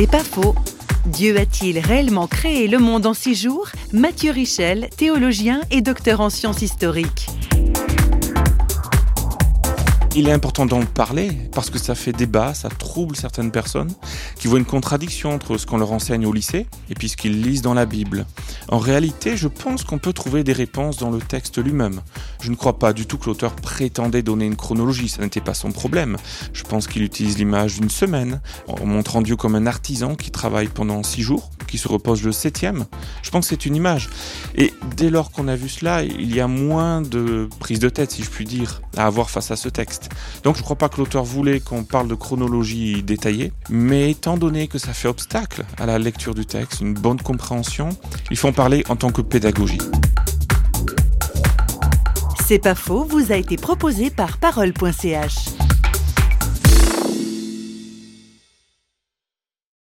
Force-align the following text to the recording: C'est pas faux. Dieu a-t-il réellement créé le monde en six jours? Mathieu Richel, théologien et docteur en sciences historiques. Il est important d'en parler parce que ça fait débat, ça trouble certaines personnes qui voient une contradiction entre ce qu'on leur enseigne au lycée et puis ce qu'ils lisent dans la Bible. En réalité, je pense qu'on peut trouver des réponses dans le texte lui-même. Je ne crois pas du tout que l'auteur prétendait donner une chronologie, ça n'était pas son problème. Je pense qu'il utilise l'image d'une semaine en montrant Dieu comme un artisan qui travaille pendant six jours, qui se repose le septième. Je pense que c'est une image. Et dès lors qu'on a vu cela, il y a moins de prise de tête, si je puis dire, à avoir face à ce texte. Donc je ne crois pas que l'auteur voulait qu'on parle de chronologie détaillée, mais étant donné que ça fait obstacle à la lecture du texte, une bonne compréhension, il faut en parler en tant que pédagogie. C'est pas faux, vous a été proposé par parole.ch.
C'est 0.00 0.10
pas 0.10 0.24
faux. 0.24 0.54
Dieu 1.04 1.36
a-t-il 1.36 1.78
réellement 1.78 2.26
créé 2.26 2.68
le 2.68 2.78
monde 2.78 3.04
en 3.04 3.12
six 3.12 3.34
jours? 3.34 3.68
Mathieu 3.92 4.30
Richel, 4.30 4.88
théologien 4.96 5.60
et 5.70 5.82
docteur 5.82 6.22
en 6.22 6.30
sciences 6.30 6.62
historiques. 6.62 7.26
Il 10.16 10.28
est 10.28 10.32
important 10.32 10.66
d'en 10.66 10.84
parler 10.84 11.30
parce 11.52 11.70
que 11.70 11.78
ça 11.78 11.94
fait 11.94 12.12
débat, 12.12 12.52
ça 12.52 12.68
trouble 12.68 13.14
certaines 13.14 13.52
personnes 13.52 13.92
qui 14.34 14.48
voient 14.48 14.58
une 14.58 14.64
contradiction 14.64 15.32
entre 15.32 15.56
ce 15.56 15.66
qu'on 15.66 15.78
leur 15.78 15.92
enseigne 15.92 16.26
au 16.26 16.32
lycée 16.32 16.66
et 16.90 16.94
puis 16.94 17.08
ce 17.08 17.16
qu'ils 17.16 17.40
lisent 17.42 17.62
dans 17.62 17.74
la 17.74 17.86
Bible. 17.86 18.26
En 18.68 18.78
réalité, 18.78 19.36
je 19.36 19.46
pense 19.46 19.84
qu'on 19.84 19.98
peut 19.98 20.12
trouver 20.12 20.42
des 20.42 20.52
réponses 20.52 20.96
dans 20.96 21.10
le 21.10 21.20
texte 21.20 21.62
lui-même. 21.62 22.00
Je 22.42 22.50
ne 22.50 22.56
crois 22.56 22.80
pas 22.80 22.92
du 22.92 23.06
tout 23.06 23.18
que 23.18 23.26
l'auteur 23.26 23.54
prétendait 23.54 24.22
donner 24.22 24.46
une 24.46 24.56
chronologie, 24.56 25.08
ça 25.08 25.22
n'était 25.22 25.40
pas 25.40 25.54
son 25.54 25.70
problème. 25.70 26.16
Je 26.52 26.64
pense 26.64 26.88
qu'il 26.88 27.04
utilise 27.04 27.38
l'image 27.38 27.78
d'une 27.78 27.90
semaine 27.90 28.40
en 28.66 28.84
montrant 28.86 29.22
Dieu 29.22 29.36
comme 29.36 29.54
un 29.54 29.66
artisan 29.66 30.16
qui 30.16 30.32
travaille 30.32 30.68
pendant 30.68 31.04
six 31.04 31.22
jours, 31.22 31.50
qui 31.68 31.78
se 31.78 31.86
repose 31.86 32.24
le 32.24 32.32
septième. 32.32 32.86
Je 33.30 33.32
pense 33.32 33.46
que 33.46 33.54
c'est 33.54 33.66
une 33.66 33.76
image. 33.76 34.08
Et 34.56 34.74
dès 34.96 35.08
lors 35.08 35.30
qu'on 35.30 35.46
a 35.46 35.54
vu 35.54 35.68
cela, 35.68 36.02
il 36.02 36.34
y 36.34 36.40
a 36.40 36.48
moins 36.48 37.00
de 37.00 37.48
prise 37.60 37.78
de 37.78 37.88
tête, 37.88 38.10
si 38.10 38.24
je 38.24 38.28
puis 38.28 38.44
dire, 38.44 38.82
à 38.96 39.06
avoir 39.06 39.30
face 39.30 39.52
à 39.52 39.56
ce 39.56 39.68
texte. 39.68 40.08
Donc 40.42 40.56
je 40.56 40.62
ne 40.62 40.64
crois 40.64 40.74
pas 40.74 40.88
que 40.88 40.96
l'auteur 40.96 41.22
voulait 41.22 41.60
qu'on 41.60 41.84
parle 41.84 42.08
de 42.08 42.16
chronologie 42.16 43.04
détaillée, 43.04 43.52
mais 43.68 44.10
étant 44.10 44.36
donné 44.36 44.66
que 44.66 44.78
ça 44.78 44.92
fait 44.92 45.06
obstacle 45.06 45.64
à 45.78 45.86
la 45.86 46.00
lecture 46.00 46.34
du 46.34 46.44
texte, 46.44 46.80
une 46.80 46.94
bonne 46.94 47.20
compréhension, 47.22 47.90
il 48.32 48.36
faut 48.36 48.48
en 48.48 48.52
parler 48.52 48.82
en 48.88 48.96
tant 48.96 49.12
que 49.12 49.22
pédagogie. 49.22 49.78
C'est 52.48 52.58
pas 52.58 52.74
faux, 52.74 53.04
vous 53.04 53.30
a 53.30 53.36
été 53.36 53.56
proposé 53.56 54.10
par 54.10 54.38
parole.ch. 54.38 55.59